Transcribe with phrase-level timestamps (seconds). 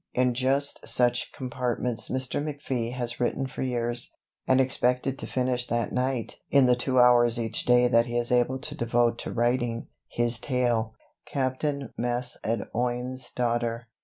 [0.15, 2.41] In just such compartments Mr.
[2.43, 4.11] McFee has written for years,
[4.47, 8.31] and expected to finish that night (in the two hours each day that he is
[8.31, 10.95] able to devote to writing) his tale,
[11.27, 13.89] "Captain Macedoine's Daughter."